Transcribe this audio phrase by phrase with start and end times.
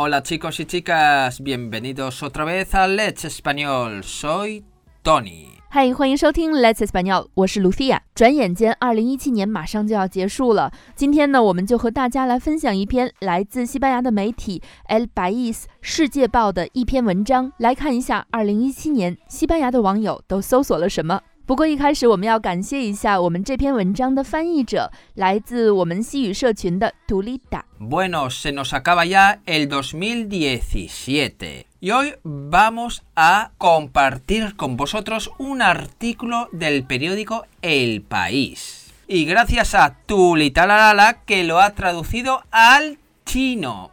[0.00, 4.04] Hola chicos y chicas, bienvenidos otra vez a Let's Español.
[4.04, 4.62] Soy
[5.02, 5.48] Tony.
[5.68, 7.98] 嗨，欢迎收听 Let's Español，我是 Lucia。
[8.14, 10.70] 转眼间，二零一七年马上就要结束了。
[10.94, 21.20] 今天呢，我们就和大家来分享一篇来自西班牙的媒体 El País 世界报的一篇文章，来看一下二零一七年西班牙的网友都搜索了什么。
[21.47, 35.61] 不过一开始我们要感谢一下我们这篇文章的翻译者，来自我们西语社群的 Tulita。Bueno, se nos acaba ya el 2017 y hoy vamos a compartir con vosotros un
[35.61, 38.79] artículo del periódico El País.
[39.05, 42.99] Y gracias a Tulita Lalala que lo ha traducido al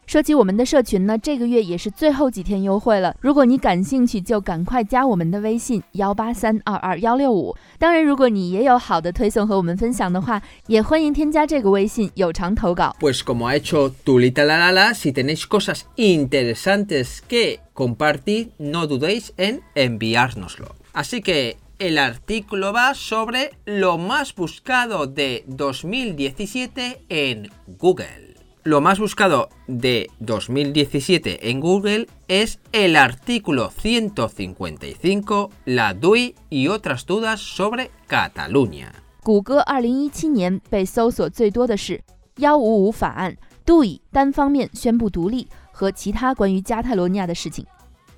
[0.08, 3.14] 说起我们的社群呢，这个月也是最后几天优惠了。
[3.20, 7.54] 如果你感兴趣，就赶快加我们的微信幺八三二二幺六五。
[7.78, 12.96] 当然，如果你也有好的推送和我们分享的话，也欢迎添加这个微信有偿投稿。
[13.02, 19.34] Pues como ha hecho Tulita la la la, si tenéis cosas interesantes que compartir, no dudéis
[19.36, 20.76] en enviárnoslo.
[20.94, 28.35] Así que el artículo va sobre lo más buscado de 2017 en Google.
[28.65, 37.07] Lo más buscado de 2017 en Google es el artículo 155, la DUI y otras
[37.07, 38.93] dudas sobre Cataluña.
[39.23, 42.03] 谷歌2017年被搜索最多的是“
[42.37, 47.65] 幺五五法案 ”，DUI 单方面宣布独立和其他关于加泰罗尼亚的事情。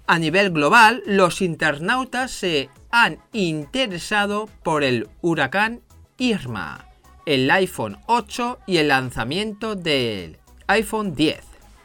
[0.07, 5.81] A nivel global, los internautas se han interesado por el huracán
[6.19, 6.85] Irma
[7.27, 11.37] el iPhone 8 y el lanzamiento del iPhone 10。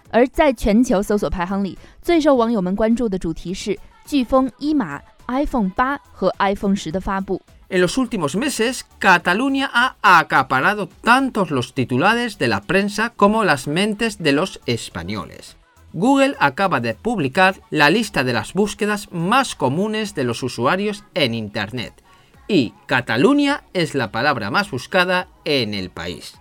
[0.09, 3.77] 而在全球搜索排行里，最受网友们关注的主题是
[4.07, 7.41] 飓风伊玛、iPhone 8和 iPhone 10的发布。
[7.69, 14.17] En los últimos meses, Cataluña ha acaparado tantos los titulares de la prensa como las mentes
[14.19, 15.57] de los españoles.
[15.91, 21.33] Google acaba de publicar la lista de las búsquedas más comunes de los usuarios en
[21.33, 21.93] Internet
[22.48, 26.34] y Cataluña es la palabra más buscada en el país.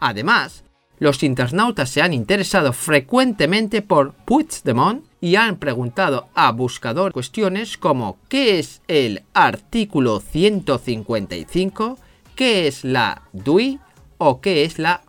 [0.00, 0.64] Además,
[0.98, 8.18] los internautas se han interesado frecuentemente por Puigdemont y han preguntado a buscador cuestiones como
[8.28, 11.98] ¿qué es el artículo 155?
[12.34, 13.80] ¿qué es la DUI?
[14.18, 15.02] o ¿qué es la?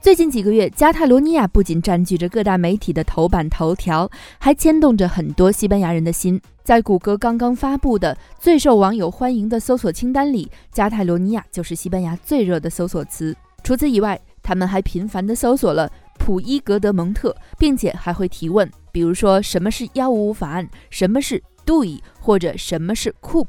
[0.00, 6.40] 最近几个月，加泰罗尼亚不仅占据着各大媒体的头版头条，还牵动着很多西班牙人的心。
[6.64, 13.36] 在谷歌刚刚发布的最受网友欢迎的搜索清单里，加泰罗尼亚就是西班牙最热的搜索词。
[13.62, 23.48] 除此以外，他们还频繁地搜索了普伊格德蒙特，并且还会提问，比如说什么是幺五五法案，什么是 DUI，或者什么是 COOP。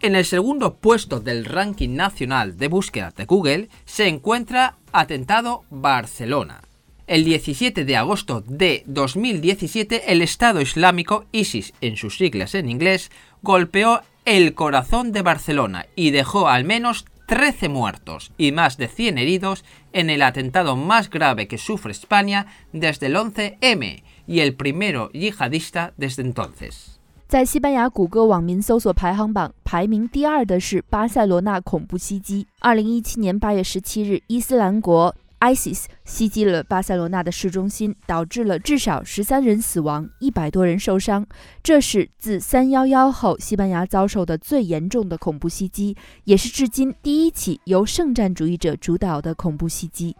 [0.00, 6.60] En el segundo puesto del ranking nacional de búsqueda de Google se encuentra Atentado Barcelona.
[7.08, 13.10] El 17 de agosto de 2017, el Estado Islámico, ISIS en sus siglas en inglés,
[13.42, 19.18] golpeó el corazón de Barcelona y dejó al menos 13 muertos y más de 100
[19.18, 25.10] heridos en el atentado más grave que sufre España desde el 11M y el primero
[25.10, 26.97] yihadista desde entonces.
[27.28, 32.46] 在西班牙谷歌网民搜索排行榜排名第二的是巴塞罗那恐怖袭击。
[32.60, 41.26] 二零一七年八月十七日，伊斯兰国 ISIS 袭击了巴塞罗那的市中心，导致了至少十三人死亡，一百多人受伤。
[41.62, 50.16] 这是自三幺幺后西班牙遭受的最严重的恐怖袭击，也是至今第一起由圣战主义者主导的恐怖袭击。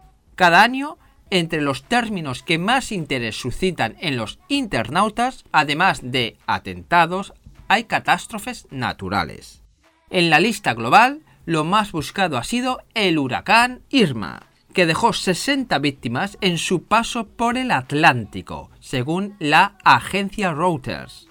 [1.29, 7.33] Entre los términos que más interés suscitan en los internautas, además de atentados,
[7.67, 9.61] hay catástrofes naturales.
[10.09, 15.77] En la lista global, lo más buscado ha sido el huracán Irma, que dejó 60
[15.79, 21.27] víctimas en su paso por el Atlántico, según la agencia Reuters.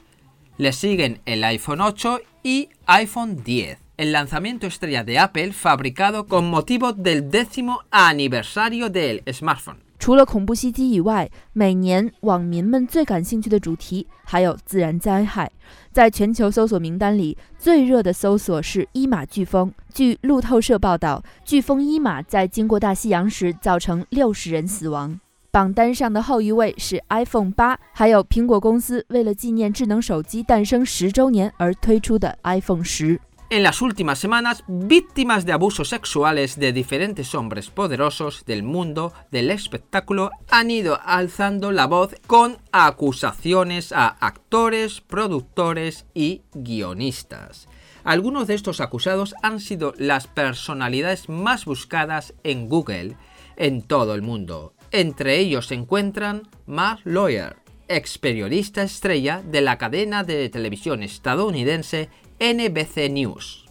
[0.56, 6.48] Le siguen el iPhone 8 y iPhone 10 el lanzamiento estrella de Apple fabricado con
[6.48, 9.88] motivo del décimo aniversario del smartphone.
[9.98, 15.50] 除了恐怖袭击以外，每年网民们最感兴趣的主题还有自然灾害。
[15.92, 19.72] 在全球搜索名单里，最热的搜索是伊马飓风。
[19.92, 25.18] 据路透社报道，飓风伊马在经过大西洋时造成六十人死亡。
[25.50, 33.18] 榜单上的后一位是 iPhone 八，还有苹果公司为了纪念智能手机诞生十周年而推出的 iPhone 十。
[33.50, 40.33] En las últimas semanas, víctimas de abusos sexuales de diferentes hombres poderosos del mundo del espectáculo
[40.50, 47.68] han ido alzando la voz con acusaciones a actores, productores y guionistas.
[48.04, 53.16] Algunos de estos acusados han sido las personalidades más buscadas en Google
[53.56, 57.56] en todo el mundo Entre ellos se encuentran Mark Lawyer,
[57.89, 63.65] ex periodista estrella de la cadena de televisión estadounidense NBC News,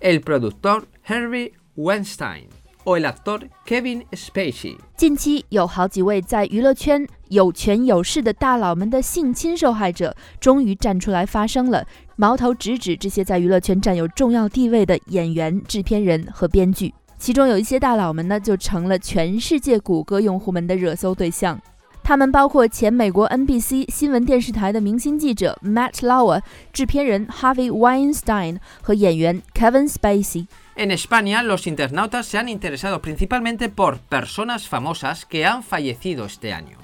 [0.00, 4.78] el productor Harvey Weinstein（El actor Kevin Spacey。
[4.96, 16.94] 近期有好几位在娱乐圈有权有势的大佬们的性侵受害者，终于站出来发声了，矛头直指这些在娱乐圈占有重要地位的演员、制片人和编剧。
[17.18, 21.60] 其中有一些大佬们呢，就成了全世界谷歌用户们的热搜对象。
[22.07, 26.41] 他们包括前美国 NBC 新闻电视台的明星记者 Matt Lauer、
[26.73, 35.25] 制片人 Harvey Weinstein 和演员 Kevin Spacey。En España, los internautas se han interesado principalmente por personas famosas
[35.25, 36.77] que han fallecido este año.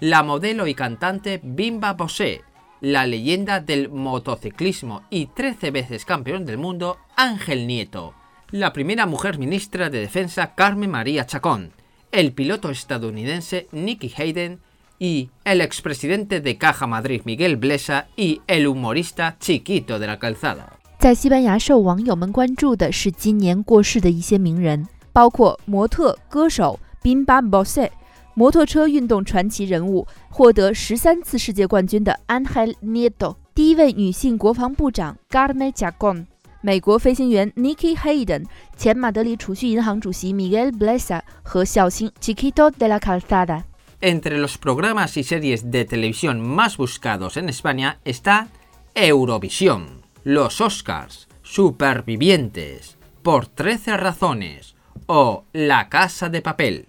[0.00, 2.42] La modelo y cantante Bimba Bosé,
[2.80, 8.14] la leyenda del motociclismo y 13 veces campeón del mundo Ángel Nieto,
[8.50, 11.72] la primera mujer ministra de Defensa Carmen María Chacón,
[12.10, 14.60] el piloto estadounidense Nicky Hayden
[14.98, 20.68] y el expresidente de Caja Madrid Miguel Blesa y el humorista Chiquito de la Calzada。
[20.98, 27.90] 在西班牙受网友们关注的是今年过世的一些名人，包括模特、歌手 Bimba Bosé，
[28.34, 36.26] 摩托车运动传奇人物，获得十三次世界冠军的 Ángel Nieto，第一位女性国防部长 Carmen Chacón。
[36.60, 38.46] 美国飞行员 Nikki Hayden、
[38.76, 47.36] 前马德里储蓄银行主席 Miguel Blesa 和小星 Chiquito de la Calzada。Entre los programas y series de televisión más buscados
[47.36, 48.48] en España está
[48.94, 54.74] Eurovisión, los Oscars, Supervivientes, Por 13 razones
[55.06, 56.86] o La Casa de Papel.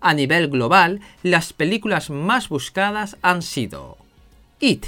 [0.00, 3.96] A nivel global, las películas más buscadas han sido
[4.60, 4.86] It,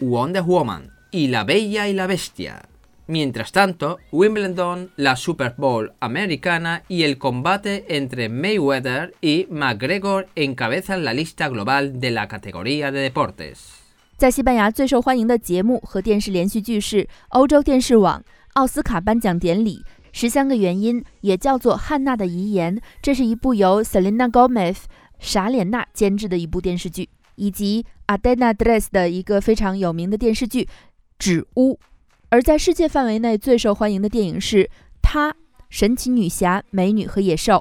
[0.00, 2.62] Wonder Woman y La Bella y la Bestia.
[3.08, 11.04] Mientras tanto, Wimbledon, la Super Bowl americana y el combate entre Mayweather y McGregor encabezan
[11.04, 13.58] la lista global de la categoría de deportes.
[14.16, 18.22] 在西班牙最受欢迎的节目和电视连续剧是欧洲电视网
[18.54, 19.84] 奥斯卡颁奖典礼。
[20.12, 24.76] 十三个原因也叫做《汉娜的遗言》，这是一部由 Selena Gomez
[25.18, 30.64] 傻脸娜监制的一部电视剧，以及 Adena Dress 的一个非常有名的电视剧《
[31.18, 31.74] 纸屋》。
[32.29, 34.63] 而在世界范围内最受欢迎的电影是
[35.01, 35.29] 《她》
[35.69, 37.53] 《神奇女侠》《美女和野兽》。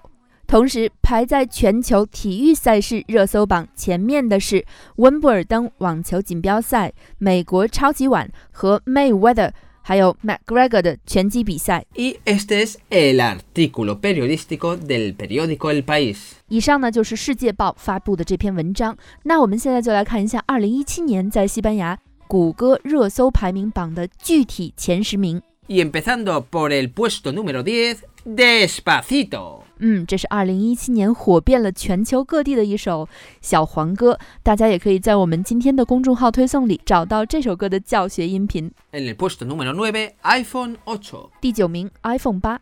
[0.49, 4.65] 同时排在全球体育赛事热搜榜前面的是
[4.97, 9.51] 温布尔登网球锦标赛、美国超级碗和 Mayweather
[9.83, 11.85] 还有 McGregor 的拳击比赛。
[11.95, 16.17] Y este es el artículo periodístico del periódico El País。
[16.49, 18.97] 以上呢就是世界报发布的这篇文章。
[19.25, 21.99] 那我们现在就来看一下2017年在西班牙。
[22.27, 25.41] 谷歌热搜排名榜的具体前十名。
[25.69, 29.63] Y empezando por el puesto número diez, Despacito。
[29.79, 33.09] 嗯，这是二零一七年火遍了全球各地的一首
[33.43, 38.71] 小黄歌，大家也可以在我们今天的公众号推送里找到这首歌的教学音频。
[38.93, 41.31] En el puesto número nueve, iPhone ocho。
[41.41, 42.61] 第九名，iPhone 八。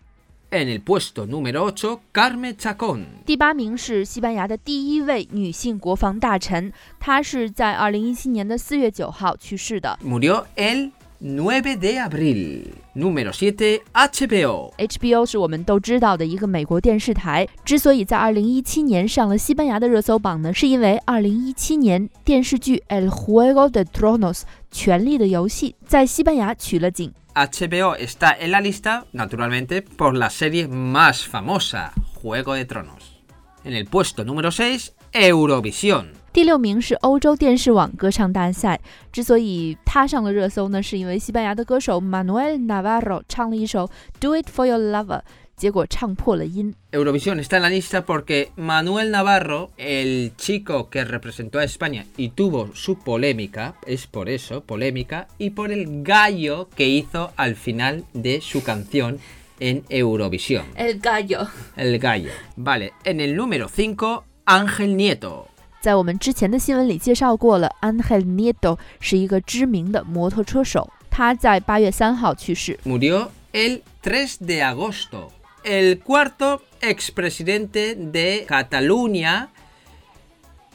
[0.51, 3.05] En el puesto número 8, Carmen Chacón.
[3.23, 9.99] 第八名是西班牙的第一位女性国防大臣，她是在二零一七年的四月九号去世的。
[10.03, 10.91] Murió el
[11.23, 12.73] 9 de abril.
[12.95, 14.73] Número 7, HBO.
[14.77, 17.47] HBO 是我们都知道的一个美国电视台。
[17.65, 27.11] 之所以在二零一七年上了西班牙的热搜榜呢，是因为二零一七年电视剧《El Juego de Tronos》权力的游戏在西班牙取了景。
[27.35, 33.19] HBO está en la lista, naturalmente, por la serie más famosa, Juego de Tronos.
[33.63, 36.13] En el puesto número 6, Eurovisión.
[36.33, 38.79] 第六名是欧洲电视网歌唱大赛。
[39.11, 43.87] 之所以它上了热搜呢，是因为西班牙的歌手 Manuel Navarro 唱了一首《
[44.19, 51.59] Do It For Your Lover》。Eurovisión está en la lista porque Manuel Navarro, el chico que representó
[51.59, 56.87] a España y tuvo su polémica, es por eso, polémica, y por el gallo que
[56.87, 59.19] hizo al final de su canción
[59.59, 60.63] en Eurovisión.
[60.77, 61.49] El gallo.
[61.75, 62.31] El gallo.
[62.55, 65.49] Vale, en el número 5, Ángel Nieto.
[65.84, 72.78] 在我们之前的新闻里介绍过了，Angel Nieto 是一个知名的摩托车手，他在八月三号去世。
[72.86, 75.28] Murió el 3 de agosto
[75.62, 79.50] el cuarto expresidente de Cataluña,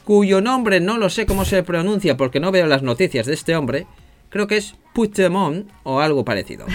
[0.04, 3.56] cuyo nombre no lo sé cómo se pronuncia porque no veo las noticias de este
[3.56, 3.88] hombre,
[4.28, 6.66] creo que es Puigdemont o algo parecido.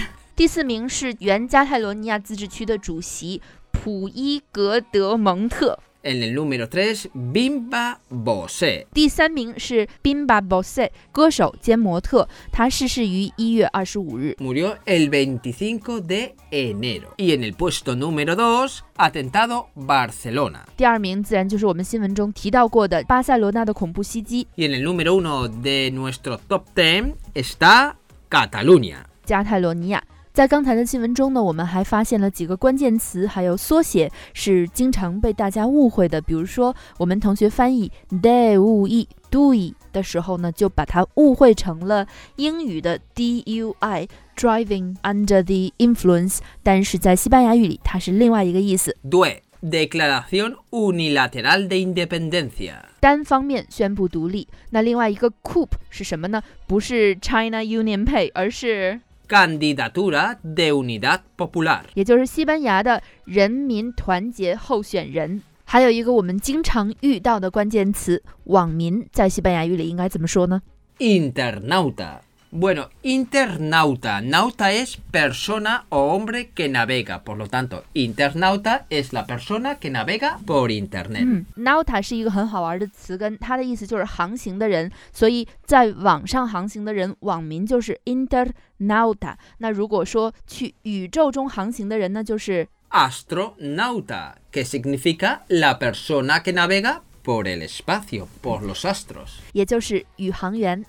[6.05, 8.87] En el número 3, Bimba Bosé.
[8.91, 14.35] 第三名是 Bimba Bose，歌手兼模特，他逝世于一月二十五日。
[14.39, 17.13] Murió el 25 de enero.
[17.17, 20.61] Y en el puesto número 2, Atentado Barcelona.
[20.75, 27.93] 第二名自然就是我们新闻中提到过的巴塞罗那的恐怖袭击， Y en el número 1 de nuestro top 10 está
[28.27, 29.03] Cataluña.
[29.23, 30.03] 加泰罗尼亚。
[30.36, 36.20] 在刚才的新闻中呢，我们还发现了几个关键词，还有缩写是经常被大家误会的。
[36.20, 49.38] 比如说，我们同学翻译 de u i dui 的时候呢，就把它误会成了英语的 dui driving under the influence，但是在西班牙语里它是另外一个意思，DUE.
[49.62, 52.74] Declaración Unilateral de Independencia.
[53.00, 54.46] 单方面宣布独立。
[54.68, 56.42] 那另外一个 coup 是什么呢？
[56.66, 61.80] 不是 China Union Pay，而是 Candidatura de Unidad Popular.
[61.94, 65.42] 也就是西班牙的人民团结候选人。
[65.64, 70.62] 还有一个我们经常遇到的关键词“网民”，在西班牙语里应该怎么说呢
[70.98, 72.20] ？Internauta.
[72.53, 74.19] Bueno, internauta.
[74.19, 77.23] Nauta es persona o hombre que navega.
[77.23, 81.23] Por lo tanto, internauta es la persona que navega por internet.
[81.23, 89.35] 嗯，nauta 是一个很好玩的词根，它的意思就是航行的人，所以在网上航行的人，网民就是 internauta。
[89.59, 99.39] 那如果说去宇宙中航行的人呢，就是 Astronauta, que significa la persona que navega por el espacio, por los astros.
[99.53, 100.83] 也就是宇航员。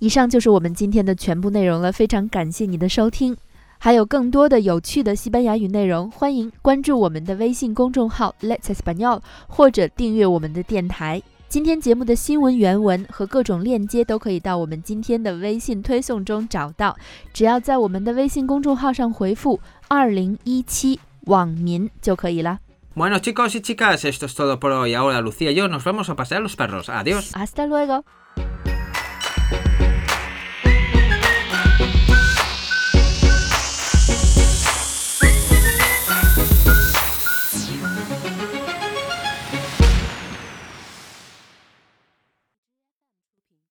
[0.00, 3.36] 以上就是我们今天的全部内容了，非常感谢你的收听。
[3.78, 11.22] 还有更多的有趣的西班牙语内容，欢迎关注我们的微信公众号 Let's Español，或者订阅我们的电台。
[11.48, 16.96] 今天节目的新闻原文和各种链接都可以到我们今天的微信推送中找到，
[17.32, 22.58] 只要在我们的微信公众号上回复“二零一七网民”就可以了。
[22.94, 24.94] Bueno chicos y chicas, esto es todo por hoy.
[24.94, 26.88] Ahora Lucía y yo nos vamos a pasear los perros.
[26.88, 27.30] Adiós.
[27.32, 28.04] Hasta luego。